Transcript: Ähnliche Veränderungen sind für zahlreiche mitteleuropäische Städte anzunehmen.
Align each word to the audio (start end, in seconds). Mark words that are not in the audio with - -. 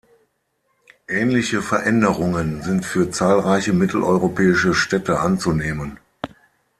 Ähnliche 1.07 1.61
Veränderungen 1.61 2.63
sind 2.63 2.87
für 2.87 3.11
zahlreiche 3.11 3.71
mitteleuropäische 3.71 4.73
Städte 4.73 5.19
anzunehmen. 5.19 5.99